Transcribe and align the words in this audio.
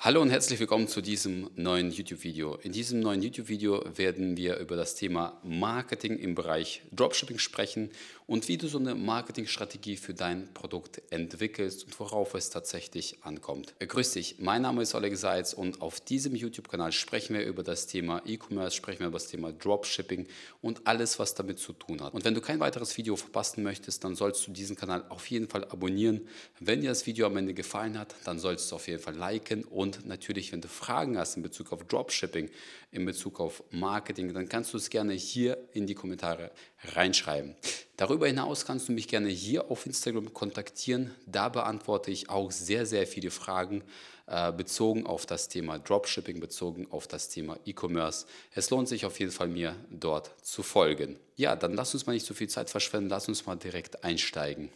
Hallo 0.00 0.22
und 0.22 0.30
herzlich 0.30 0.60
willkommen 0.60 0.86
zu 0.86 1.00
diesem 1.00 1.50
neuen 1.56 1.90
YouTube-Video. 1.90 2.54
In 2.62 2.70
diesem 2.70 3.00
neuen 3.00 3.20
YouTube-Video 3.20 3.82
werden 3.96 4.36
wir 4.36 4.58
über 4.58 4.76
das 4.76 4.94
Thema 4.94 5.40
Marketing 5.42 6.16
im 6.16 6.36
Bereich 6.36 6.82
Dropshipping 6.92 7.40
sprechen 7.40 7.90
und 8.28 8.46
wie 8.46 8.58
du 8.58 8.68
so 8.68 8.78
eine 8.78 8.94
Marketingstrategie 8.94 9.96
für 9.96 10.14
dein 10.14 10.54
Produkt 10.54 11.02
entwickelst 11.10 11.84
und 11.84 11.98
worauf 11.98 12.34
es 12.34 12.48
tatsächlich 12.50 13.24
ankommt. 13.24 13.74
Grüß 13.80 14.12
dich, 14.12 14.36
mein 14.38 14.62
Name 14.62 14.82
ist 14.82 14.94
Oleg 14.94 15.16
Seitz 15.16 15.52
und 15.52 15.82
auf 15.82 15.98
diesem 15.98 16.36
YouTube-Kanal 16.36 16.92
sprechen 16.92 17.34
wir 17.34 17.44
über 17.44 17.64
das 17.64 17.88
Thema 17.88 18.22
E-Commerce, 18.24 18.76
sprechen 18.76 19.00
wir 19.00 19.08
über 19.08 19.18
das 19.18 19.26
Thema 19.26 19.50
Dropshipping 19.50 20.28
und 20.62 20.86
alles, 20.86 21.18
was 21.18 21.34
damit 21.34 21.58
zu 21.58 21.72
tun 21.72 22.02
hat. 22.02 22.14
Und 22.14 22.24
wenn 22.24 22.34
du 22.34 22.40
kein 22.40 22.60
weiteres 22.60 22.96
Video 22.98 23.16
verpassen 23.16 23.64
möchtest, 23.64 24.04
dann 24.04 24.14
sollst 24.14 24.46
du 24.46 24.52
diesen 24.52 24.76
Kanal 24.76 25.04
auf 25.08 25.26
jeden 25.26 25.48
Fall 25.48 25.64
abonnieren. 25.64 26.20
Wenn 26.60 26.82
dir 26.82 26.90
das 26.90 27.04
Video 27.06 27.26
am 27.26 27.36
Ende 27.36 27.52
gefallen 27.52 27.98
hat, 27.98 28.14
dann 28.24 28.38
sollst 28.38 28.70
du 28.70 28.76
auf 28.76 28.86
jeden 28.86 29.02
Fall 29.02 29.16
liken 29.16 29.64
und 29.64 29.87
und 29.88 30.06
natürlich, 30.06 30.52
wenn 30.52 30.60
du 30.60 30.68
Fragen 30.68 31.16
hast 31.16 31.36
in 31.36 31.42
Bezug 31.42 31.72
auf 31.72 31.82
Dropshipping, 31.84 32.50
in 32.92 33.06
Bezug 33.06 33.40
auf 33.40 33.62
Marketing, 33.70 34.34
dann 34.34 34.46
kannst 34.46 34.74
du 34.74 34.76
es 34.76 34.90
gerne 34.90 35.14
hier 35.14 35.56
in 35.72 35.86
die 35.86 35.94
Kommentare 35.94 36.50
reinschreiben. 36.94 37.56
Darüber 37.96 38.26
hinaus 38.26 38.66
kannst 38.66 38.88
du 38.88 38.92
mich 38.92 39.08
gerne 39.08 39.30
hier 39.30 39.70
auf 39.70 39.86
Instagram 39.86 40.34
kontaktieren. 40.34 41.14
Da 41.26 41.48
beantworte 41.48 42.10
ich 42.10 42.28
auch 42.28 42.50
sehr, 42.50 42.84
sehr 42.84 43.06
viele 43.06 43.30
Fragen 43.30 43.82
äh, 44.26 44.52
bezogen 44.52 45.06
auf 45.06 45.24
das 45.24 45.48
Thema 45.48 45.78
Dropshipping, 45.78 46.38
bezogen 46.38 46.86
auf 46.90 47.08
das 47.08 47.30
Thema 47.30 47.58
E-Commerce. 47.64 48.26
Es 48.52 48.68
lohnt 48.68 48.88
sich 48.88 49.06
auf 49.06 49.18
jeden 49.18 49.32
Fall, 49.32 49.48
mir 49.48 49.74
dort 49.90 50.32
zu 50.42 50.62
folgen. 50.62 51.18
Ja, 51.36 51.56
dann 51.56 51.72
lass 51.72 51.94
uns 51.94 52.06
mal 52.06 52.12
nicht 52.12 52.26
so 52.26 52.34
viel 52.34 52.48
Zeit 52.48 52.68
verschwenden, 52.68 53.08
lass 53.08 53.26
uns 53.26 53.46
mal 53.46 53.56
direkt 53.56 54.04
einsteigen. 54.04 54.68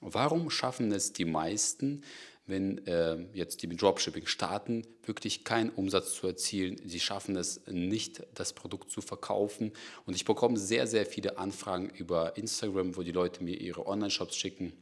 Warum 0.00 0.50
schaffen 0.50 0.92
es 0.92 1.12
die 1.12 1.24
meisten, 1.24 2.02
wenn 2.46 2.86
äh, 2.86 3.18
jetzt 3.32 3.62
die 3.62 3.68
Dropshipping 3.68 4.26
starten, 4.26 4.86
wirklich 5.04 5.44
keinen 5.44 5.70
Umsatz 5.70 6.14
zu 6.14 6.26
erzielen. 6.26 6.80
Sie 6.84 7.00
schaffen 7.00 7.36
es 7.36 7.60
nicht, 7.66 8.22
das 8.34 8.52
Produkt 8.52 8.90
zu 8.90 9.00
verkaufen. 9.00 9.72
Und 10.06 10.14
ich 10.14 10.24
bekomme 10.24 10.56
sehr, 10.56 10.86
sehr 10.86 11.06
viele 11.06 11.38
Anfragen 11.38 11.90
über 11.90 12.36
Instagram, 12.36 12.96
wo 12.96 13.02
die 13.02 13.12
Leute 13.12 13.42
mir 13.42 13.60
ihre 13.60 13.86
Online-Shops 13.86 14.36
schicken 14.36 14.72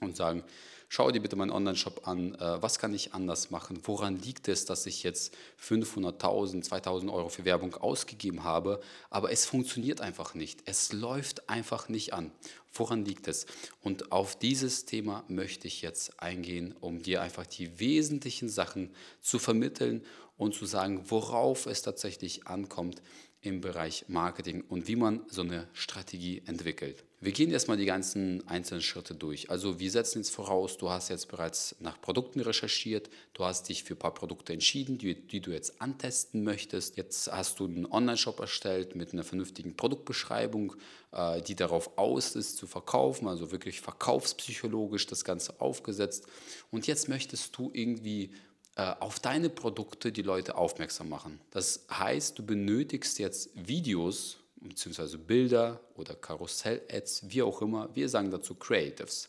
und 0.00 0.16
sagen, 0.16 0.42
schau 0.88 1.10
dir 1.10 1.20
bitte 1.20 1.36
meinen 1.36 1.50
Online-Shop 1.50 2.06
an, 2.06 2.34
äh, 2.34 2.62
was 2.62 2.78
kann 2.78 2.94
ich 2.94 3.14
anders 3.14 3.50
machen, 3.50 3.80
woran 3.84 4.18
liegt 4.18 4.48
es, 4.48 4.64
dass 4.64 4.86
ich 4.86 5.02
jetzt 5.02 5.34
500.000, 5.62 6.66
2.000 6.66 7.12
Euro 7.12 7.28
für 7.28 7.44
Werbung 7.44 7.74
ausgegeben 7.74 8.44
habe, 8.44 8.80
aber 9.10 9.30
es 9.30 9.44
funktioniert 9.44 10.00
einfach 10.00 10.34
nicht, 10.34 10.62
es 10.64 10.92
läuft 10.92 11.48
einfach 11.48 11.88
nicht 11.88 12.14
an. 12.14 12.32
Woran 12.72 13.04
liegt 13.04 13.28
es? 13.28 13.46
Und 13.82 14.12
auf 14.12 14.38
dieses 14.38 14.84
Thema 14.84 15.24
möchte 15.28 15.66
ich 15.66 15.82
jetzt 15.82 16.20
eingehen, 16.20 16.74
um 16.80 17.02
dir 17.02 17.22
einfach 17.22 17.46
die 17.46 17.80
wesentlichen 17.80 18.48
Sachen 18.48 18.94
zu 19.20 19.38
vermitteln 19.38 20.04
und 20.36 20.54
zu 20.54 20.66
sagen, 20.66 21.04
worauf 21.08 21.66
es 21.66 21.82
tatsächlich 21.82 22.46
ankommt 22.46 23.02
im 23.40 23.60
Bereich 23.60 24.04
Marketing 24.08 24.62
und 24.68 24.88
wie 24.88 24.96
man 24.96 25.22
so 25.28 25.42
eine 25.42 25.68
Strategie 25.72 26.42
entwickelt. 26.46 27.04
Wir 27.20 27.32
gehen 27.32 27.50
erstmal 27.50 27.76
die 27.76 27.84
ganzen 27.84 28.46
einzelnen 28.46 28.80
Schritte 28.80 29.12
durch. 29.12 29.50
Also 29.50 29.80
wir 29.80 29.90
setzen 29.90 30.18
jetzt 30.18 30.30
voraus, 30.30 30.76
du 30.76 30.88
hast 30.88 31.08
jetzt 31.08 31.26
bereits 31.26 31.74
nach 31.80 32.00
Produkten 32.00 32.38
recherchiert, 32.38 33.10
du 33.34 33.44
hast 33.44 33.68
dich 33.68 33.82
für 33.82 33.94
ein 33.94 33.98
paar 33.98 34.14
Produkte 34.14 34.52
entschieden, 34.52 34.98
die, 34.98 35.16
die 35.26 35.40
du 35.40 35.50
jetzt 35.50 35.82
antesten 35.82 36.44
möchtest. 36.44 36.96
Jetzt 36.96 37.32
hast 37.32 37.58
du 37.58 37.64
einen 37.64 37.86
Online-Shop 37.86 38.38
erstellt 38.38 38.94
mit 38.94 39.12
einer 39.12 39.24
vernünftigen 39.24 39.76
Produktbeschreibung, 39.76 40.76
äh, 41.10 41.42
die 41.42 41.56
darauf 41.56 41.98
aus 41.98 42.36
ist 42.36 42.56
zu 42.56 42.68
verkaufen, 42.68 43.26
also 43.26 43.50
wirklich 43.50 43.80
verkaufspsychologisch 43.80 45.08
das 45.08 45.24
Ganze 45.24 45.60
aufgesetzt. 45.60 46.28
Und 46.70 46.86
jetzt 46.86 47.08
möchtest 47.08 47.56
du 47.58 47.72
irgendwie 47.74 48.30
äh, 48.76 48.94
auf 49.00 49.18
deine 49.18 49.50
Produkte 49.50 50.12
die 50.12 50.22
Leute 50.22 50.56
aufmerksam 50.56 51.08
machen. 51.08 51.40
Das 51.50 51.84
heißt, 51.90 52.38
du 52.38 52.46
benötigst 52.46 53.18
jetzt 53.18 53.50
Videos 53.56 54.38
bzw. 54.60 55.16
Bilder 55.16 55.80
oder 55.94 56.14
Karussell-Ads, 56.14 57.30
wie 57.30 57.42
auch 57.42 57.62
immer. 57.62 57.94
Wir 57.94 58.08
sagen 58.08 58.30
dazu 58.30 58.54
Creatives. 58.54 59.28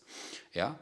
Ja? 0.54 0.80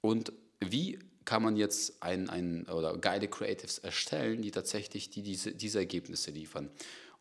Und 0.00 0.32
wie 0.60 0.98
kann 1.24 1.42
man 1.42 1.56
jetzt 1.56 2.02
ein, 2.02 2.30
ein, 2.30 2.66
oder 2.66 2.96
geile 2.98 3.28
Creatives 3.28 3.78
erstellen, 3.78 4.42
die 4.42 4.50
tatsächlich 4.50 5.10
die, 5.10 5.22
diese, 5.22 5.52
diese 5.52 5.78
Ergebnisse 5.78 6.30
liefern? 6.30 6.70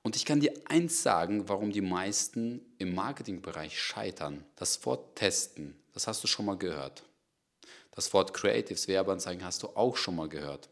Und 0.04 0.16
ich 0.16 0.26
kann 0.26 0.40
dir 0.40 0.54
eins 0.66 1.02
sagen, 1.02 1.50
warum 1.50 1.72
die 1.72 1.82
meisten 1.82 2.62
im 2.78 2.94
Marketingbereich 2.94 3.82
scheitern. 3.82 4.46
Das 4.56 4.86
Wort 4.86 5.16
testen, 5.16 5.76
das 5.94 6.08
hast 6.08 6.24
du 6.24 6.28
schon 6.28 6.46
mal 6.46 6.58
gehört. 6.58 7.04
Das 7.90 8.14
Wort 8.14 8.34
Creatives, 8.34 8.88
Werbeanzeigen 8.88 9.44
hast 9.44 9.64
du 9.64 9.70
auch 9.70 9.98
schon 9.98 10.16
mal 10.16 10.30
gehört. 10.30 10.70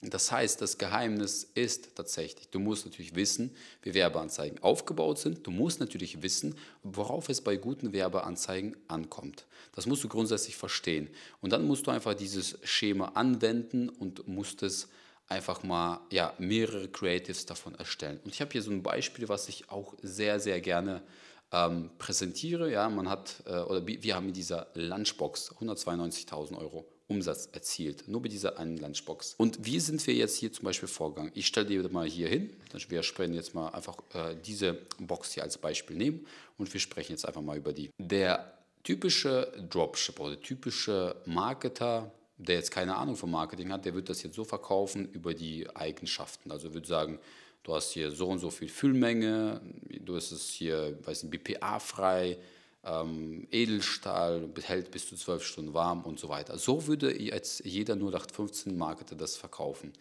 Das 0.00 0.30
heißt, 0.30 0.62
das 0.62 0.78
Geheimnis 0.78 1.42
ist 1.54 1.96
tatsächlich, 1.96 2.48
du 2.50 2.60
musst 2.60 2.86
natürlich 2.86 3.16
wissen, 3.16 3.56
wie 3.82 3.94
Werbeanzeigen 3.94 4.62
aufgebaut 4.62 5.18
sind. 5.18 5.44
Du 5.44 5.50
musst 5.50 5.80
natürlich 5.80 6.22
wissen, 6.22 6.54
worauf 6.84 7.28
es 7.28 7.40
bei 7.40 7.56
guten 7.56 7.92
Werbeanzeigen 7.92 8.76
ankommt. 8.86 9.46
Das 9.74 9.86
musst 9.86 10.04
du 10.04 10.08
grundsätzlich 10.08 10.56
verstehen. 10.56 11.08
Und 11.40 11.52
dann 11.52 11.66
musst 11.66 11.88
du 11.88 11.90
einfach 11.90 12.14
dieses 12.14 12.58
Schema 12.62 13.06
anwenden 13.14 13.88
und 13.88 14.28
musst 14.28 14.62
es 14.62 14.88
einfach 15.26 15.64
mal 15.64 16.00
ja, 16.10 16.32
mehrere 16.38 16.88
Creatives 16.88 17.44
davon 17.46 17.74
erstellen. 17.74 18.20
Und 18.24 18.32
ich 18.32 18.40
habe 18.40 18.52
hier 18.52 18.62
so 18.62 18.70
ein 18.70 18.84
Beispiel, 18.84 19.28
was 19.28 19.48
ich 19.48 19.68
auch 19.68 19.94
sehr, 20.00 20.38
sehr 20.38 20.60
gerne 20.60 21.02
ähm, 21.50 21.90
präsentiere. 21.98 22.70
Ja, 22.70 22.88
man 22.88 23.08
hat, 23.08 23.42
äh, 23.46 23.58
oder 23.58 23.84
wir 23.84 24.14
haben 24.14 24.28
in 24.28 24.34
dieser 24.34 24.68
Lunchbox 24.74 25.56
192.000 25.56 26.56
Euro 26.56 26.86
Umsatz 27.08 27.48
erzielt, 27.52 28.06
nur 28.06 28.22
bei 28.22 28.28
dieser 28.28 28.58
einen 28.58 28.76
Lunchbox. 28.76 29.34
Und 29.38 29.64
wie 29.64 29.80
sind 29.80 30.06
wir 30.06 30.14
jetzt 30.14 30.36
hier 30.36 30.52
zum 30.52 30.64
Beispiel 30.64 30.88
vorgegangen? 30.88 31.32
Ich 31.34 31.46
stelle 31.46 31.66
dir 31.66 31.88
mal 31.88 32.06
hier 32.06 32.28
hin, 32.28 32.50
wir 32.88 33.02
sprechen 33.02 33.34
jetzt 33.34 33.54
mal 33.54 33.70
einfach 33.70 33.96
äh, 34.14 34.36
diese 34.44 34.74
Box 34.98 35.32
hier 35.32 35.42
als 35.42 35.56
Beispiel 35.58 35.96
nehmen 35.96 36.26
und 36.58 36.72
wir 36.72 36.80
sprechen 36.80 37.12
jetzt 37.12 37.26
einfach 37.26 37.40
mal 37.40 37.56
über 37.56 37.72
die. 37.72 37.90
Der 37.98 38.52
typische 38.84 39.52
Dropshipper 39.70 40.24
oder 40.24 40.40
typische 40.40 41.16
Marketer, 41.24 42.12
der 42.36 42.56
jetzt 42.56 42.70
keine 42.70 42.94
Ahnung 42.94 43.16
vom 43.16 43.30
Marketing 43.30 43.72
hat, 43.72 43.84
der 43.84 43.94
wird 43.94 44.08
das 44.08 44.22
jetzt 44.22 44.36
so 44.36 44.44
verkaufen 44.44 45.10
über 45.12 45.34
die 45.34 45.68
Eigenschaften. 45.74 46.52
Also 46.52 46.74
würde 46.74 46.86
sagen, 46.86 47.18
du 47.62 47.74
hast 47.74 47.92
hier 47.92 48.10
so 48.10 48.28
und 48.28 48.38
so 48.38 48.50
viel 48.50 48.68
Füllmenge, 48.68 49.60
du 50.04 50.14
hast 50.14 50.30
es 50.30 50.50
hier, 50.50 50.98
weiß 51.04 51.24
nicht, 51.24 51.42
BPA 51.42 51.78
frei, 51.78 52.38
ähm, 52.84 53.46
Edelstahl, 53.50 54.48
hält 54.62 54.90
bis 54.90 55.08
zu 55.08 55.16
zwölf 55.16 55.44
Stunden 55.44 55.74
warm 55.74 56.02
und 56.02 56.18
so 56.18 56.28
weiter. 56.28 56.58
So 56.58 56.86
würde 56.86 57.20
jetzt 57.20 57.64
jeder 57.64 57.94
0815 57.94 58.76
Marketer 58.76 59.16
das 59.16 59.36
verkaufen. 59.36 59.92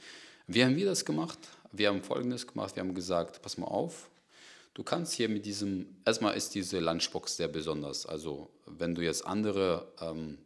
Wie 0.48 0.64
haben 0.64 0.76
wir 0.76 0.86
das 0.86 1.04
gemacht? 1.04 1.40
Wir 1.72 1.90
haben 1.90 2.02
Folgendes 2.02 2.48
gemacht. 2.48 2.76
Wir 2.76 2.84
haben 2.84 2.96
gesagt, 2.96 3.42
pass 3.42 3.58
mal 3.58 3.68
auf, 3.68 4.10
du 4.74 4.84
kannst 4.84 5.14
hier 5.14 5.28
mit 5.28 5.46
diesem, 5.46 5.98
erstmal 6.06 6.38
ist 6.38 6.56
diese 6.56 6.80
Lunchbox 6.80 7.38
sehr 7.38 7.48
besonders. 7.48 8.06
Also 8.06 8.50
wenn 8.66 8.96
du 8.96 9.02
jetzt 9.02 9.26
andere 9.26 9.92
ähm, 10.00 10.38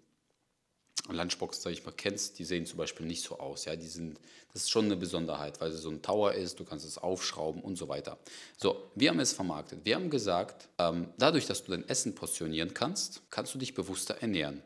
Lunchbox, 1.09 1.61
sag 1.61 1.73
ich 1.73 1.85
mal, 1.85 1.91
kennst, 1.91 2.39
die 2.39 2.45
sehen 2.45 2.65
zum 2.65 2.77
Beispiel 2.77 3.05
nicht 3.05 3.23
so 3.23 3.39
aus. 3.39 3.65
Ja? 3.65 3.75
Die 3.75 3.87
sind, 3.87 4.19
das 4.53 4.63
ist 4.63 4.71
schon 4.71 4.85
eine 4.85 4.95
Besonderheit, 4.95 5.59
weil 5.59 5.71
es 5.71 5.81
so 5.81 5.89
ein 5.89 6.01
Tower 6.01 6.33
ist, 6.33 6.59
du 6.59 6.63
kannst 6.63 6.85
es 6.85 6.97
aufschrauben 6.97 7.61
und 7.61 7.77
so 7.77 7.87
weiter. 7.87 8.17
So, 8.57 8.91
wir 8.95 9.09
haben 9.09 9.19
es 9.19 9.33
vermarktet. 9.33 9.79
Wir 9.83 9.95
haben 9.95 10.09
gesagt, 10.09 10.69
ähm, 10.77 11.07
dadurch, 11.17 11.47
dass 11.47 11.63
du 11.63 11.71
dein 11.71 11.87
Essen 11.87 12.15
portionieren 12.15 12.73
kannst, 12.73 13.21
kannst 13.29 13.53
du 13.53 13.59
dich 13.59 13.73
bewusster 13.73 14.15
ernähren. 14.21 14.61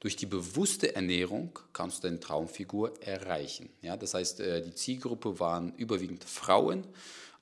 Durch 0.00 0.16
die 0.16 0.26
bewusste 0.26 0.94
Ernährung 0.94 1.58
kannst 1.72 1.98
du 1.98 2.08
deine 2.08 2.20
Traumfigur 2.20 2.92
erreichen. 3.02 3.70
Ja? 3.80 3.96
Das 3.96 4.14
heißt, 4.14 4.40
äh, 4.40 4.62
die 4.62 4.74
Zielgruppe 4.74 5.40
waren 5.40 5.74
überwiegend 5.76 6.24
Frauen 6.24 6.84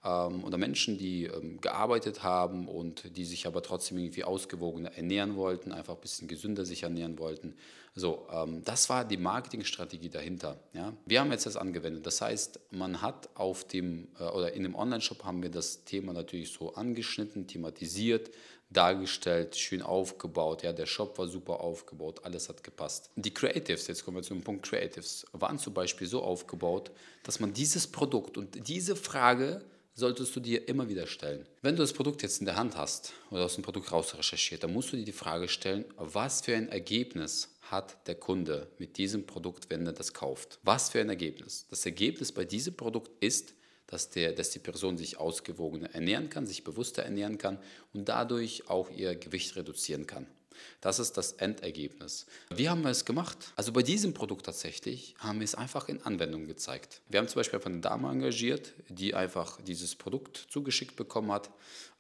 ähm, 0.05 0.45
oder 0.45 0.57
Menschen, 0.57 0.99
die 0.99 1.25
ähm, 1.25 1.61
gearbeitet 1.61 2.23
haben 2.23 2.69
und 2.69 3.17
die 3.17 3.25
sich 3.25 3.47
aber 3.47 3.63
trotzdem 3.63 3.99
irgendwie 3.99 4.25
ausgewogener 4.25 4.93
ernähren 4.93 5.37
wollten, 5.37 5.73
einfach 5.73 5.95
ein 5.95 6.01
bisschen 6.01 6.29
gesünder 6.29 6.65
sich 6.65 6.85
ernähren 6.85 7.19
wollten. 7.19 7.55
So, 7.95 8.27
ähm, 8.33 8.63
das 8.65 8.89
war 8.89 9.05
die 9.05 9.17
Marketingstrategie 9.17 10.09
dahinter. 10.09 10.59
Ja. 10.73 10.95
Wir 11.07 11.21
haben 11.21 11.33
jetzt 11.33 11.47
das 11.47 11.57
angewendet. 11.57 12.07
Das 12.07 12.21
heißt, 12.21 12.61
man 12.71 13.03
hat 13.03 13.29
auf 13.35 13.65
dem 13.65 14.09
äh, 14.19 14.25
oder 14.25 14.53
in 14.53 14.63
dem 14.63 14.75
Online-Shop 14.75 15.25
haben 15.25 15.43
wir 15.43 15.51
das 15.51 15.85
Thema 15.85 16.13
natürlich 16.13 16.53
so 16.53 16.75
angeschnitten, 16.75 17.47
thematisiert, 17.47 18.31
dargestellt, 18.71 19.57
schön 19.57 19.83
aufgebaut. 19.83 20.63
Ja, 20.63 20.73
der 20.73 20.87
Shop 20.87 21.19
war 21.19 21.27
super 21.27 21.61
aufgebaut, 21.61 22.21
alles 22.23 22.49
hat 22.49 22.63
gepasst. 22.63 23.11
Die 23.17 23.35
Creatives, 23.35 23.89
jetzt 23.89 24.05
kommen 24.05 24.19
wir 24.19 24.23
zum 24.23 24.43
Punkt 24.43 24.65
Creatives, 24.65 25.27
waren 25.33 25.59
zum 25.59 25.75
Beispiel 25.75 26.07
so 26.07 26.23
aufgebaut, 26.23 26.93
dass 27.25 27.41
man 27.41 27.53
dieses 27.53 27.89
Produkt 27.89 28.39
und 28.39 28.69
diese 28.69 28.95
Frage 28.95 29.63
solltest 30.01 30.35
du 30.35 30.41
dir 30.41 30.67
immer 30.67 30.89
wieder 30.89 31.07
stellen. 31.07 31.47
Wenn 31.63 31.77
du 31.77 31.83
das 31.83 31.93
Produkt 31.93 32.23
jetzt 32.23 32.41
in 32.41 32.47
der 32.47 32.57
Hand 32.57 32.77
hast 32.77 33.13
oder 33.31 33.45
aus 33.45 33.55
dem 33.55 33.63
Produkt 33.63 33.93
raus 33.93 34.17
recherchiert, 34.17 34.65
dann 34.65 34.73
musst 34.73 34.93
du 34.93 34.97
dir 34.97 35.05
die 35.05 35.13
Frage 35.13 35.47
stellen, 35.47 35.85
was 35.97 36.41
für 36.41 36.57
ein 36.57 36.69
Ergebnis 36.69 37.51
hat 37.61 38.09
der 38.09 38.17
Kunde 38.17 38.69
mit 38.79 38.97
diesem 38.97 39.27
Produkt, 39.27 39.71
wenn 39.71 39.87
er 39.87 39.93
das 39.93 40.13
kauft? 40.13 40.59
Was 40.65 40.91
für 40.91 41.01
ein 41.01 41.09
Ergebnis? 41.09 41.67
Das 41.71 41.87
Ergebnis 41.87 42.33
bei 42.33 42.45
diesem 42.45 42.75
Produkt 42.75 43.11
ist, 43.23 43.55
dass, 43.87 44.11
der, 44.11 44.33
dass 44.33 44.51
die 44.51 44.59
Person 44.59 44.97
sich 44.97 45.19
ausgewogener 45.19 45.95
ernähren 45.95 46.31
kann, 46.31 46.47
sich 46.47 46.65
bewusster 46.65 47.03
ernähren 47.03 47.39
kann 47.39 47.59
und 47.93 48.09
dadurch 48.09 48.69
auch 48.69 48.91
ihr 48.91 49.15
Gewicht 49.15 49.55
reduzieren 49.57 50.07
kann. 50.07 50.27
Das 50.81 50.99
ist 50.99 51.17
das 51.17 51.33
Endergebnis. 51.33 52.27
Wie 52.55 52.69
haben 52.69 52.83
wir 52.83 52.91
es 52.91 53.05
gemacht? 53.05 53.53
Also 53.57 53.73
bei 53.73 53.83
diesem 53.83 54.15
Produkt 54.15 54.47
tatsächlich 54.47 55.15
haben 55.19 55.41
wir 55.41 55.45
es 55.45 55.55
einfach 55.55 55.89
in 55.89 56.03
Anwendung 56.03 56.47
gezeigt. 56.47 57.03
Wir 57.09 57.21
haben 57.21 57.29
zum 57.29 57.41
Beispiel 57.41 57.59
einfach 57.59 57.71
eine 57.71 57.81
Dame 57.81 58.09
engagiert, 58.11 58.73
die 58.89 59.15
einfach 59.15 59.61
dieses 59.61 59.95
Produkt 59.95 60.37
zugeschickt 60.37 60.97
bekommen 60.97 61.33
hat 61.33 61.51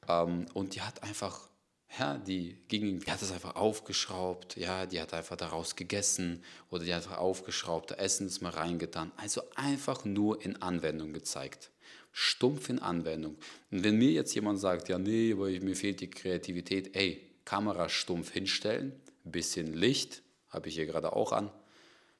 ähm, 0.08 0.46
und 0.54 0.74
die 0.74 0.82
hat 0.82 1.02
einfach 1.02 1.50
ja, 1.98 2.18
die, 2.18 2.56
ging, 2.68 3.00
die 3.00 3.10
hat 3.10 3.20
es 3.20 3.32
einfach 3.32 3.56
aufgeschraubt, 3.56 4.56
ja, 4.56 4.86
die 4.86 5.00
hat 5.00 5.12
einfach 5.12 5.36
daraus 5.36 5.74
gegessen 5.74 6.44
oder 6.70 6.84
die 6.84 6.94
hat 6.94 7.02
einfach 7.02 7.18
aufgeschraubt, 7.18 7.90
Essen 7.92 8.26
ist 8.26 8.40
mal 8.40 8.50
reingetan. 8.50 9.10
Also 9.16 9.42
einfach 9.56 10.04
nur 10.04 10.40
in 10.44 10.62
Anwendung 10.62 11.12
gezeigt. 11.12 11.70
Stumpf 12.12 12.68
in 12.68 12.78
Anwendung. 12.78 13.36
Und 13.70 13.84
wenn 13.84 13.96
mir 13.96 14.10
jetzt 14.10 14.34
jemand 14.34 14.60
sagt, 14.60 14.88
ja, 14.88 14.98
nee, 14.98 15.32
aber 15.32 15.48
mir 15.48 15.76
fehlt 15.76 16.00
die 16.00 16.10
Kreativität, 16.10 16.94
ey, 16.96 17.29
Kamera 17.50 17.88
stumpf 17.88 18.30
hinstellen, 18.30 18.92
bisschen 19.24 19.74
Licht, 19.74 20.22
habe 20.50 20.68
ich 20.68 20.76
hier 20.76 20.86
gerade 20.86 21.16
auch 21.16 21.32
an, 21.32 21.50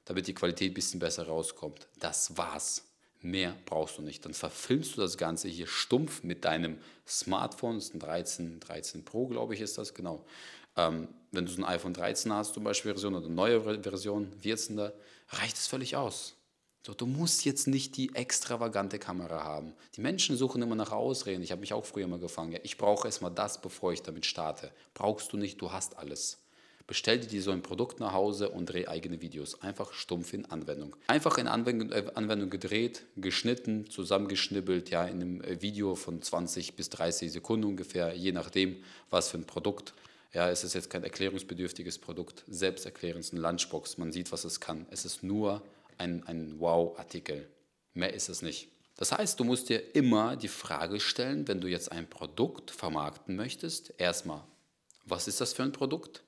damit 0.03 0.27
die 0.27 0.33
Qualität 0.33 0.71
ein 0.71 0.73
bisschen 0.73 0.99
besser 0.99 1.25
rauskommt. 1.25 1.87
Das 1.99 2.35
war's. 2.35 2.83
Mehr 3.21 3.55
brauchst 3.65 3.97
du 3.97 4.01
nicht. 4.01 4.25
Dann 4.25 4.33
verfilmst 4.33 4.97
du 4.97 4.99
das 4.99 5.17
Ganze 5.17 5.47
hier 5.47 5.67
stumpf 5.67 6.23
mit 6.23 6.43
deinem 6.43 6.79
Smartphone. 7.07 7.75
Das 7.75 7.85
ist 7.85 7.93
ein 7.93 7.99
13, 7.99 8.59
13 8.59 9.05
Pro, 9.05 9.27
glaube 9.27 9.53
ich, 9.53 9.61
ist 9.61 9.77
das, 9.77 9.93
genau. 9.93 10.25
Ähm, 10.75 11.07
wenn 11.31 11.45
du 11.45 11.51
so 11.53 11.61
ein 11.61 11.65
iPhone 11.65 11.93
13 11.93 12.33
hast, 12.33 12.53
zum 12.53 12.65
Beispiel 12.65 12.91
Version 12.91 13.15
oder 13.15 13.27
eine 13.27 13.33
neue 13.33 13.61
Version, 13.81 14.33
14er, 14.43 14.91
reicht 15.29 15.55
es 15.55 15.65
völlig 15.65 15.95
aus. 15.95 16.35
So, 16.83 16.95
du 16.95 17.05
musst 17.05 17.45
jetzt 17.45 17.67
nicht 17.67 17.95
die 17.95 18.15
extravagante 18.15 18.97
Kamera 18.97 19.43
haben. 19.43 19.73
Die 19.95 20.01
Menschen 20.01 20.35
suchen 20.35 20.63
immer 20.63 20.73
nach 20.75 20.91
Ausreden. 20.91 21.43
Ich 21.43 21.51
habe 21.51 21.61
mich 21.61 21.73
auch 21.73 21.85
früher 21.85 22.07
mal 22.07 22.17
gefangen. 22.17 22.53
Ja, 22.53 22.59
ich 22.63 22.77
brauche 22.77 23.07
erstmal 23.07 23.29
das, 23.29 23.61
bevor 23.61 23.93
ich 23.93 24.01
damit 24.01 24.25
starte. 24.25 24.71
Brauchst 24.95 25.31
du 25.31 25.37
nicht, 25.37 25.61
du 25.61 25.71
hast 25.71 25.99
alles. 25.99 26.39
Bestell 26.87 27.19
dir 27.19 27.41
so 27.43 27.51
ein 27.51 27.61
Produkt 27.61 27.99
nach 27.99 28.13
Hause 28.13 28.49
und 28.49 28.65
dreh 28.65 28.87
eigene 28.87 29.21
Videos. 29.21 29.61
Einfach 29.61 29.93
stumpf 29.93 30.33
in 30.33 30.45
Anwendung. 30.47 30.95
Einfach 31.05 31.37
in 31.37 31.47
Anwendung, 31.47 31.91
äh, 31.91 32.03
Anwendung 32.15 32.49
gedreht, 32.49 33.03
geschnitten, 33.15 33.87
zusammengeschnibbelt, 33.87 34.89
ja, 34.89 35.05
in 35.05 35.21
einem 35.21 35.41
äh, 35.41 35.61
Video 35.61 35.93
von 35.93 36.19
20 36.19 36.75
bis 36.75 36.89
30 36.89 37.31
Sekunden 37.31 37.67
ungefähr, 37.67 38.15
je 38.15 38.31
nachdem, 38.31 38.83
was 39.11 39.29
für 39.29 39.37
ein 39.37 39.45
Produkt. 39.45 39.93
Ja, 40.33 40.49
es 40.49 40.63
ist 40.63 40.73
jetzt 40.73 40.89
kein 40.89 41.03
erklärungsbedürftiges 41.03 41.99
Produkt, 41.99 42.43
selbsterklärend, 42.47 43.29
eine 43.31 43.41
Lunchbox, 43.41 43.99
man 43.99 44.11
sieht, 44.11 44.31
was 44.31 44.45
es 44.45 44.59
kann. 44.59 44.87
Es 44.89 45.05
ist 45.05 45.21
nur 45.23 45.61
ein, 46.01 46.23
ein 46.27 46.59
Wow-Artikel. 46.59 47.47
Mehr 47.93 48.13
ist 48.13 48.29
es 48.29 48.41
nicht. 48.41 48.69
Das 48.97 49.11
heißt, 49.11 49.39
du 49.39 49.43
musst 49.43 49.69
dir 49.69 49.95
immer 49.95 50.35
die 50.35 50.47
Frage 50.47 50.99
stellen, 50.99 51.47
wenn 51.47 51.61
du 51.61 51.67
jetzt 51.67 51.91
ein 51.91 52.09
Produkt 52.09 52.71
vermarkten 52.71 53.35
möchtest, 53.35 53.93
erstmal, 53.97 54.43
was 55.05 55.27
ist 55.27 55.41
das 55.41 55.53
für 55.53 55.63
ein 55.63 55.71
Produkt? 55.71 56.23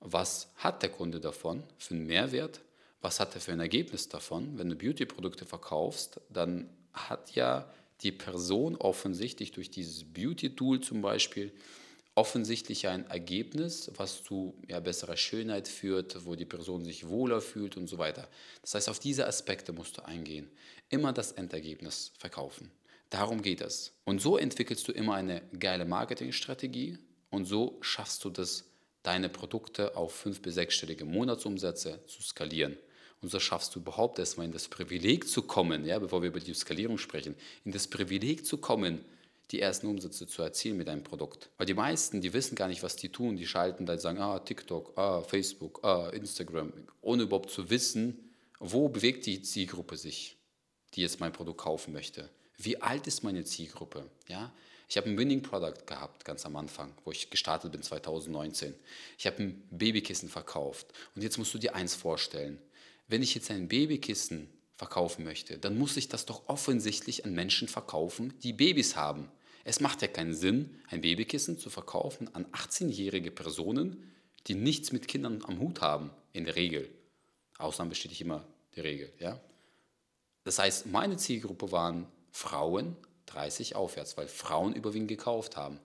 Was 0.00 0.48
hat 0.56 0.82
der 0.82 0.90
Kunde 0.90 1.20
davon 1.20 1.62
für 1.78 1.94
einen 1.94 2.06
Mehrwert? 2.06 2.60
Was 3.00 3.20
hat 3.20 3.34
er 3.34 3.40
für 3.40 3.52
ein 3.52 3.60
Ergebnis 3.60 4.08
davon? 4.08 4.58
Wenn 4.58 4.68
du 4.68 4.76
Beauty-Produkte 4.76 5.44
verkaufst, 5.44 6.20
dann 6.28 6.68
hat 6.92 7.34
ja 7.34 7.70
die 8.02 8.12
Person 8.12 8.76
offensichtlich 8.76 9.52
durch 9.52 9.70
dieses 9.70 10.04
Beauty-Tool 10.04 10.80
zum 10.80 11.02
Beispiel 11.02 11.52
offensichtlich 12.16 12.88
ein 12.88 13.06
Ergebnis, 13.08 13.92
was 13.96 14.24
zu 14.24 14.54
ja, 14.66 14.80
besserer 14.80 15.18
Schönheit 15.18 15.68
führt, 15.68 16.24
wo 16.24 16.34
die 16.34 16.46
Person 16.46 16.82
sich 16.82 17.06
wohler 17.06 17.42
fühlt 17.42 17.76
und 17.76 17.88
so 17.88 17.98
weiter. 17.98 18.26
Das 18.62 18.74
heißt, 18.74 18.88
auf 18.88 18.98
diese 18.98 19.26
Aspekte 19.26 19.72
musst 19.72 19.98
du 19.98 20.04
eingehen. 20.04 20.50
Immer 20.88 21.12
das 21.12 21.32
Endergebnis 21.32 22.12
verkaufen. 22.18 22.70
Darum 23.10 23.42
geht 23.42 23.60
es. 23.60 23.92
Und 24.04 24.20
so 24.20 24.38
entwickelst 24.38 24.88
du 24.88 24.92
immer 24.92 25.14
eine 25.14 25.42
geile 25.58 25.84
Marketingstrategie 25.84 26.98
und 27.30 27.44
so 27.44 27.76
schaffst 27.82 28.24
du 28.24 28.30
das, 28.30 28.64
deine 29.02 29.28
Produkte 29.28 29.94
auf 29.94 30.14
fünf- 30.14 30.40
bis 30.40 30.54
sechsstellige 30.54 31.04
Monatsumsätze 31.04 32.00
zu 32.06 32.22
skalieren. 32.22 32.78
Und 33.20 33.28
so 33.28 33.38
schaffst 33.38 33.74
du 33.74 33.80
überhaupt 33.80 34.18
erstmal 34.18 34.46
in 34.46 34.52
das 34.52 34.68
Privileg 34.68 35.28
zu 35.28 35.42
kommen, 35.42 35.84
ja, 35.84 35.98
bevor 35.98 36.22
wir 36.22 36.28
über 36.28 36.40
die 36.40 36.54
Skalierung 36.54 36.96
sprechen, 36.96 37.34
in 37.64 37.72
das 37.72 37.86
Privileg 37.86 38.46
zu 38.46 38.56
kommen, 38.56 39.04
die 39.50 39.60
ersten 39.60 39.86
Umsätze 39.86 40.26
zu 40.26 40.42
erzielen 40.42 40.76
mit 40.76 40.88
einem 40.88 41.04
Produkt. 41.04 41.50
Weil 41.56 41.66
die 41.66 41.74
meisten, 41.74 42.20
die 42.20 42.32
wissen 42.32 42.56
gar 42.56 42.68
nicht, 42.68 42.82
was 42.82 42.96
die 42.96 43.10
tun. 43.10 43.36
Die 43.36 43.46
schalten 43.46 43.86
dann 43.86 43.98
sagen, 43.98 44.18
ah, 44.18 44.38
TikTok, 44.40 44.98
ah, 44.98 45.22
Facebook, 45.22 45.84
ah, 45.84 46.10
Instagram, 46.10 46.72
ohne 47.00 47.24
überhaupt 47.24 47.50
zu 47.50 47.70
wissen, 47.70 48.32
wo 48.58 48.88
bewegt 48.88 49.26
die 49.26 49.42
Zielgruppe 49.42 49.96
sich, 49.96 50.36
die 50.94 51.02
jetzt 51.02 51.20
mein 51.20 51.32
Produkt 51.32 51.60
kaufen 51.60 51.92
möchte. 51.92 52.28
Wie 52.56 52.80
alt 52.80 53.06
ist 53.06 53.22
meine 53.22 53.44
Zielgruppe? 53.44 54.10
Ja? 54.28 54.52
Ich 54.88 54.96
habe 54.96 55.10
ein 55.10 55.18
Winning 55.18 55.42
Product 55.42 55.84
gehabt, 55.86 56.24
ganz 56.24 56.46
am 56.46 56.56
Anfang, 56.56 56.94
wo 57.04 57.10
ich 57.10 57.28
gestartet 57.28 57.72
bin 57.72 57.82
2019. 57.82 58.74
Ich 59.18 59.26
habe 59.26 59.42
ein 59.42 59.62
Babykissen 59.70 60.28
verkauft. 60.28 60.86
Und 61.14 61.22
jetzt 61.22 61.38
musst 61.38 61.52
du 61.54 61.58
dir 61.58 61.74
eins 61.74 61.94
vorstellen. 61.94 62.58
Wenn 63.08 63.22
ich 63.22 63.34
jetzt 63.34 63.50
ein 63.50 63.68
Babykissen 63.68 64.48
verkaufen 64.76 65.24
möchte, 65.24 65.58
dann 65.58 65.78
muss 65.78 65.96
ich 65.96 66.08
das 66.08 66.26
doch 66.26 66.48
offensichtlich 66.48 67.24
an 67.24 67.32
Menschen 67.32 67.66
verkaufen, 67.66 68.34
die 68.42 68.52
Babys 68.52 68.94
haben. 68.94 69.30
Es 69.64 69.80
macht 69.80 70.02
ja 70.02 70.08
keinen 70.08 70.34
Sinn, 70.34 70.78
ein 70.88 71.00
Babykissen 71.00 71.58
zu 71.58 71.70
verkaufen 71.70 72.32
an 72.34 72.44
18-jährige 72.52 73.30
Personen, 73.30 74.12
die 74.46 74.54
nichts 74.54 74.92
mit 74.92 75.08
Kindern 75.08 75.42
am 75.46 75.58
Hut 75.58 75.80
haben, 75.80 76.10
in 76.32 76.44
der 76.44 76.56
Regel. 76.56 76.88
Ausnahmen 77.58 77.88
bestätigt 77.88 78.20
immer 78.20 78.46
die 78.76 78.80
Regel. 78.80 79.12
Ja? 79.18 79.40
Das 80.44 80.58
heißt, 80.58 80.86
meine 80.86 81.16
Zielgruppe 81.16 81.72
waren 81.72 82.06
Frauen 82.30 82.96
30 83.26 83.74
aufwärts, 83.74 84.16
weil 84.16 84.28
Frauen 84.28 84.74
überwiegend 84.74 85.08
gekauft 85.08 85.56
haben. 85.56 85.80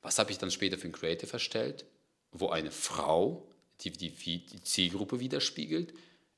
Was 0.00 0.18
habe 0.18 0.30
ich 0.30 0.38
dann 0.38 0.50
später 0.50 0.78
für 0.78 0.88
ein 0.88 0.92
Creative 0.92 1.32
erstellt, 1.32 1.84
wo 2.30 2.48
eine 2.48 2.70
Frau, 2.70 3.46
die 3.80 3.90
die, 3.90 4.10
die 4.10 4.62
Zielgruppe 4.62 5.20
widerspiegelt, 5.20 5.92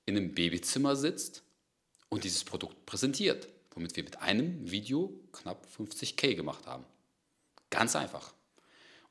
in 0.06 0.17
einem 0.17 0.35
Babyzimmer 0.35 0.97
sitzt 0.97 1.44
und 2.11 2.25
dieses 2.25 2.45
Produkt 2.45 2.85
präsentiert, 2.85 3.49
womit 3.71 3.97
wir 3.97 4.05
mit 4.05 4.21
einem 4.21 4.71
Video 4.71 5.19
knapp 5.33 5.67
50k 5.77 6.35
gemacht 6.35 6.67
haben. 6.67 6.85
Ganz 7.71 7.97
einfach. 7.97 8.35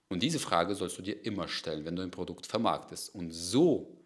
Und 0.10 0.22
diese 0.22 0.40
Frage 0.40 0.76
sollst 0.76 0.98
du 0.98 1.02
dir 1.02 1.26
immer 1.26 1.48
stellen, 1.48 1.86
wenn 1.86 1.96
du 1.96 2.04
ein 2.04 2.12
Produkt 2.12 2.46
vermarktest. 2.46 3.14
Und 3.16 3.32
so 3.32 3.98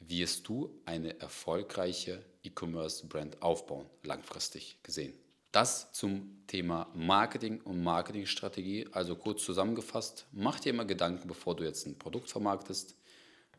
wirst 0.00 0.48
du 0.48 0.80
eine 0.84 1.20
erfolgreiche 1.20 2.24
E-Commerce-Brand 2.42 3.40
aufbauen, 3.42 3.86
langfristig 4.02 4.78
gesehen. 4.82 5.14
Das 5.52 5.92
zum 5.92 6.42
Thema 6.46 6.88
Marketing 6.94 7.60
und 7.60 7.82
Marketingstrategie. 7.82 8.88
Also 8.92 9.14
kurz 9.14 9.44
zusammengefasst, 9.44 10.26
mach 10.32 10.58
dir 10.58 10.70
immer 10.70 10.86
Gedanken, 10.86 11.28
bevor 11.28 11.54
du 11.54 11.62
jetzt 11.62 11.86
ein 11.86 11.98
Produkt 11.98 12.30
vermarktest, 12.30 12.96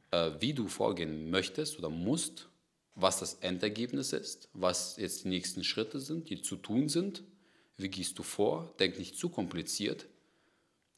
äh, 0.10 0.32
wie 0.40 0.54
du 0.54 0.68
vorgehen 0.68 1.30
möchtest 1.30 1.78
oder 1.78 1.92
musst, 1.92 2.50
was 2.96 3.20
das 3.20 3.36
Endergebnis 3.36 4.14
ist, 4.14 4.50
was 4.54 4.98
jetzt 4.98 5.24
die 5.24 5.30
nächsten 5.30 5.64
Schritte 5.64 6.00
sind, 6.00 6.30
die 6.30 6.42
zu 6.42 6.56
tun 6.56 6.90
sind. 6.90 7.24
Wie 7.78 7.90
gehst 7.90 8.20
du 8.20 8.24
vor? 8.24 8.74
Denk 8.80 9.00
nicht 9.00 9.18
zu 9.18 9.30
kompliziert, 9.30 10.06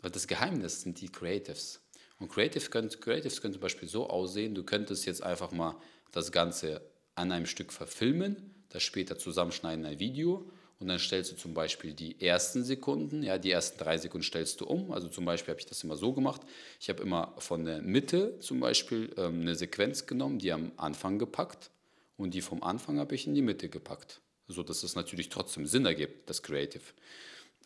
weil 0.02 0.12
das 0.12 0.28
Geheimnis 0.28 0.82
sind 0.82 1.00
die 1.00 1.10
Creatives. 1.10 1.82
Und 2.20 2.30
Creative 2.30 2.70
könnt, 2.70 3.02
Creatives 3.02 3.42
können 3.42 3.54
zum 3.54 3.62
Beispiel 3.62 3.88
so 3.88 4.10
aussehen, 4.10 4.56
du 4.56 4.64
könntest 4.64 5.06
jetzt 5.06 5.24
einfach 5.24 5.52
mal 5.52 5.78
das 6.12 6.32
Ganze 6.32 6.82
an 7.16 7.32
einem 7.32 7.46
Stück 7.46 7.72
verfilmen, 7.72 8.54
das 8.70 8.84
später 8.84 9.18
zusammenschneiden 9.18 9.86
in 9.86 9.92
ein 9.92 10.00
Video 10.00 10.50
und 10.80 10.88
dann 10.88 11.00
stellst 11.00 11.32
du 11.32 11.36
zum 11.38 11.54
Beispiel 11.54 11.94
die 11.94 12.20
ersten 12.22 12.64
Sekunden, 12.64 13.24
ja, 13.24 13.38
die 13.38 13.52
ersten 13.52 13.78
drei 13.78 13.98
Sekunden 13.98 14.26
stellst 14.26 14.60
du 14.60 14.66
um. 14.66 14.92
Also 14.92 15.08
zum 15.08 15.24
Beispiel 15.24 15.54
habe 15.54 15.62
ich 15.62 15.66
das 15.66 15.84
immer 15.84 15.96
so 15.96 16.12
gemacht. 16.12 16.42
Ich 16.82 16.90
habe 16.90 17.02
immer 17.02 17.34
von 17.38 17.64
der 17.64 17.82
Mitte 17.82 18.40
zum 18.42 18.60
Beispiel 18.60 19.14
ähm, 19.18 19.42
eine 19.42 19.56
Sequenz 19.56 20.06
genommen, 20.06 20.40
die 20.40 20.52
am 20.52 20.74
Anfang 20.76 21.18
gepackt 21.18 21.72
und 22.18 22.34
die 22.34 22.42
vom 22.42 22.64
Anfang 22.64 23.00
habe 23.00 23.16
ich 23.16 23.28
in 23.28 23.36
die 23.36 23.42
Mitte 23.42 23.70
gepackt, 23.70 24.22
so 24.48 24.64
dass 24.64 24.84
es 24.84 24.96
natürlich 24.96 25.30
trotzdem 25.30 25.68
Sinn 25.68 25.86
ergibt, 25.86 26.30
das 26.30 26.44
Creative. 26.44 26.84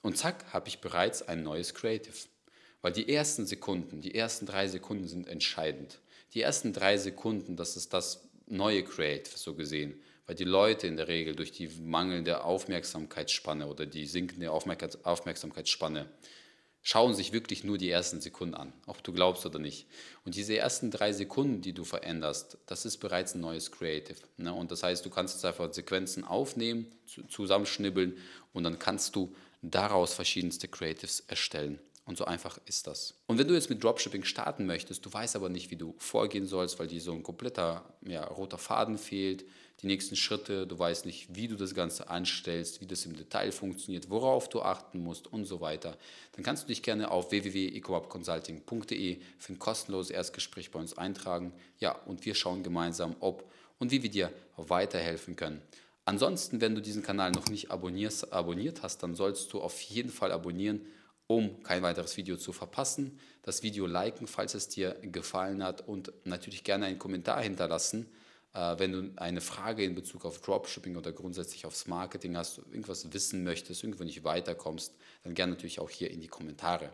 Und 0.02 0.18
zack, 0.18 0.54
habe 0.54 0.68
ich 0.70 0.80
bereits 0.80 1.22
ein 1.22 1.44
neues 1.44 1.74
Creative. 1.74 2.16
Weil 2.82 2.94
die 2.94 3.14
ersten 3.14 3.46
Sekunden, 3.46 4.02
die 4.02 4.16
ersten 4.16 4.46
drei 4.46 4.68
Sekunden 4.68 5.08
sind 5.08 5.28
entscheidend. 5.28 6.00
Die 6.34 6.42
ersten 6.42 6.72
drei 6.72 6.98
Sekunden, 6.98 7.58
das 7.58 7.76
ist 7.76 7.94
das 7.94 8.30
neue 8.48 8.84
Creative, 8.84 9.38
so 9.38 9.54
gesehen. 9.54 10.02
Weil 10.26 10.36
die 10.36 10.46
Leute 10.46 10.88
in 10.88 10.96
der 10.96 11.08
Regel 11.08 11.36
durch 11.36 11.52
die 11.52 11.68
mangelnde 11.68 12.44
Aufmerksamkeitsspanne 12.44 13.68
oder 13.68 13.86
die 13.86 14.06
sinkende 14.06 14.52
Aufmerksamkeitsspanne 14.52 16.10
schauen 16.82 17.14
sich 17.14 17.34
wirklich 17.34 17.64
nur 17.64 17.78
die 17.78 17.90
ersten 17.90 18.22
Sekunden 18.22 18.56
an, 18.56 18.74
ob 18.86 19.04
du 19.04 19.12
glaubst 19.12 19.46
oder 19.46 19.60
nicht. 19.60 19.88
Und 20.26 20.36
diese 20.36 20.58
ersten 20.58 20.92
drei 20.92 21.12
Sekunden, 21.12 21.62
die 21.62 21.74
du 21.74 21.84
veränderst, 21.84 22.58
das 22.66 22.86
ist 22.86 22.98
bereits 22.98 23.36
ein 23.36 23.42
neues 23.42 23.72
Creative. 23.72 24.18
Ne? 24.38 24.54
Und 24.54 24.72
das 24.72 24.84
heißt, 24.84 25.06
du 25.06 25.10
kannst 25.10 25.36
jetzt 25.36 25.46
einfach 25.46 25.74
Sequenzen 25.74 26.24
aufnehmen, 26.24 26.88
zusammenschnibbeln 27.28 28.18
und 28.54 28.64
dann 28.64 28.80
kannst 28.80 29.16
du 29.16 29.36
daraus 29.62 30.14
verschiedenste 30.14 30.68
Creatives 30.68 31.22
erstellen. 31.22 31.80
Und 32.10 32.18
so 32.18 32.26
einfach 32.26 32.58
ist 32.66 32.88
das. 32.88 33.14
Und 33.28 33.38
wenn 33.38 33.48
du 33.48 33.54
jetzt 33.54 33.70
mit 33.70 33.84
Dropshipping 33.84 34.24
starten 34.24 34.66
möchtest, 34.66 35.06
du 35.06 35.14
weißt 35.14 35.36
aber 35.36 35.48
nicht, 35.48 35.70
wie 35.70 35.76
du 35.76 35.94
vorgehen 36.00 36.48
sollst, 36.48 36.80
weil 36.80 36.88
dir 36.88 37.00
so 37.00 37.14
ein 37.14 37.22
kompletter 37.22 37.84
ja, 38.02 38.24
roter 38.24 38.58
Faden 38.58 38.98
fehlt, 38.98 39.46
die 39.84 39.86
nächsten 39.86 40.16
Schritte, 40.16 40.66
du 40.66 40.80
weißt 40.80 41.06
nicht, 41.06 41.36
wie 41.36 41.48
du 41.48 41.56
das 41.56 41.76
Ganze 41.76 42.10
anstellst, 42.10 42.82
wie 42.82 42.88
das 42.88 43.06
im 43.06 43.16
Detail 43.16 43.52
funktioniert, 43.52 44.10
worauf 44.10 44.50
du 44.50 44.64
achten 44.64 45.04
musst 45.04 45.28
und 45.28 45.46
so 45.46 45.62
weiter, 45.62 46.00
dann 46.32 46.44
kannst 46.44 46.64
du 46.64 46.68
dich 46.70 46.82
gerne 46.82 47.12
auf 47.12 47.30
www.ecowapconsulting.de 47.30 49.20
für 49.38 49.54
ein 49.54 49.60
kostenloses 49.60 50.10
Erstgespräch 50.10 50.72
bei 50.72 50.80
uns 50.80 50.98
eintragen. 50.98 51.54
Ja, 51.78 51.92
und 51.92 52.26
wir 52.26 52.34
schauen 52.34 52.64
gemeinsam, 52.64 53.18
ob 53.20 53.48
und 53.78 53.92
wie 53.92 54.02
wir 54.02 54.10
dir 54.10 54.34
weiterhelfen 54.58 55.36
können. 55.36 55.62
Ansonsten, 56.06 56.60
wenn 56.60 56.74
du 56.74 56.82
diesen 56.82 57.04
Kanal 57.04 57.34
noch 57.34 57.50
nicht 57.50 57.70
abonniert 57.70 58.82
hast, 58.82 59.04
dann 59.04 59.14
sollst 59.14 59.54
du 59.54 59.62
auf 59.62 59.80
jeden 59.82 60.10
Fall 60.10 60.32
abonnieren, 60.32 60.82
um 61.30 61.62
kein 61.62 61.84
weiteres 61.84 62.18
Video 62.18 62.38
zu 62.38 62.52
verpassen. 62.52 63.20
Das 63.44 63.62
Video 63.62 63.86
liken, 63.86 64.26
falls 64.26 64.56
es 64.56 64.68
dir 64.68 64.96
gefallen 65.04 65.64
hat 65.64 65.88
und 65.88 66.12
natürlich 66.26 66.64
gerne 66.64 66.88
einen 66.88 66.98
Kommentar 66.98 67.44
hinterlassen, 67.44 68.08
äh, 68.56 68.80
wenn 68.80 68.92
du 68.92 69.12
eine 69.16 69.40
Frage 69.40 69.84
in 69.84 69.94
Bezug 69.94 70.26
auf 70.26 70.42
Dropshipping 70.42 70.98
oder 70.98 71.12
grundsätzlich 71.12 71.68
aufs 71.68 71.86
Marketing 71.86 72.36
hast, 72.36 72.58
irgendwas 72.58 73.14
wissen 73.14 73.44
möchtest, 73.44 73.84
irgendwo 73.84 74.04
nicht 74.04 74.24
weiterkommst, 74.24 74.96
dann 75.24 75.36
gerne 75.36 75.54
natürlich 75.54 75.80
auch 75.80 75.92
hier 75.92 76.10
in 76.10 76.20
die 76.20 76.28
Kommentare. 76.28 76.90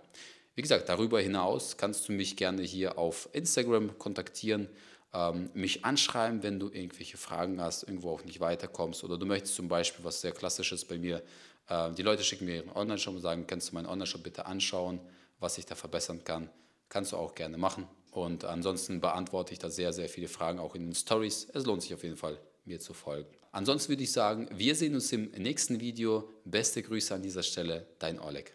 Wie 0.54 0.62
gesagt, 0.62 0.90
darüber 0.90 1.22
hinaus 1.22 1.78
kannst 1.78 2.10
du 2.10 2.12
mich 2.12 2.36
gerne 2.36 2.62
hier 2.62 2.98
auf 2.98 3.30
Instagram 3.32 3.98
kontaktieren 3.98 4.68
ähm, 5.16 5.50
mich 5.54 5.86
anschreiben, 5.86 6.44
wenn 6.44 6.60
du 6.60 6.68
irgendwelche 6.68 7.16
Fragen 7.16 7.62
hast, 7.62 7.84
irgendwo 7.84 8.12
auch 8.12 8.26
nicht 8.26 8.42
weiterkommst 8.42 9.04
oder 9.06 9.18
du 9.18 9.26
möchtest 9.26 9.56
zum 9.56 9.70
Beispiel, 9.70 10.04
was 10.04 10.20
sehr 10.20 10.34
klassisch 10.34 10.74
ist 10.74 10.86
bei 10.86 10.98
mir, 10.98 11.24
die 11.70 12.02
Leute 12.02 12.24
schicken 12.24 12.46
mir 12.46 12.58
ihren 12.58 12.72
Online-Shop 12.72 13.16
und 13.16 13.22
sagen, 13.22 13.48
kannst 13.48 13.70
du 13.70 13.76
meinen 13.76 13.88
Online-Shop 13.88 14.24
bitte 14.24 14.46
anschauen, 14.46 15.00
was 15.40 15.58
ich 15.58 15.66
da 15.66 15.76
verbessern 15.76 16.24
kann. 16.24 16.50
Kannst 16.90 17.12
du 17.12 17.18
auch 17.18 17.36
gerne 17.36 17.58
machen. 17.58 17.88
Und 18.12 18.46
ansonsten 18.46 19.02
beantworte 19.02 19.52
ich 19.52 19.60
da 19.60 19.70
sehr, 19.70 19.92
sehr 19.92 20.08
viele 20.08 20.28
Fragen 20.28 20.60
auch 20.60 20.76
in 20.76 20.86
den 20.86 20.96
Stories. 20.96 21.48
Es 21.54 21.66
lohnt 21.66 21.82
sich 21.82 21.94
auf 21.94 22.04
jeden 22.04 22.18
Fall, 22.18 22.40
mir 22.64 22.80
zu 22.80 22.94
folgen. 22.94 23.30
Ansonsten 23.52 23.90
würde 23.90 24.04
ich 24.04 24.12
sagen, 24.12 24.48
wir 24.54 24.76
sehen 24.76 24.96
uns 24.96 25.12
im 25.12 25.32
nächsten 25.32 25.80
Video. 25.80 26.30
Beste 26.46 26.82
Grüße 26.84 27.14
an 27.14 27.22
dieser 27.22 27.44
Stelle, 27.44 27.88
dein 28.00 28.20
Oleg. 28.20 28.54